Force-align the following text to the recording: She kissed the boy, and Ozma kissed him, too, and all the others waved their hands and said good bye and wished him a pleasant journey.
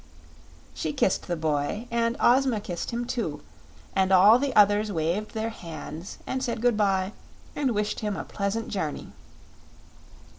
She 0.73 0.93
kissed 0.93 1.27
the 1.27 1.35
boy, 1.35 1.87
and 1.91 2.17
Ozma 2.19 2.59
kissed 2.59 2.89
him, 2.89 3.05
too, 3.05 3.43
and 3.95 4.11
all 4.11 4.39
the 4.39 4.51
others 4.55 4.91
waved 4.91 5.35
their 5.35 5.51
hands 5.51 6.17
and 6.25 6.41
said 6.41 6.59
good 6.59 6.75
bye 6.75 7.11
and 7.55 7.75
wished 7.75 7.99
him 7.99 8.17
a 8.17 8.23
pleasant 8.23 8.69
journey. 8.69 9.11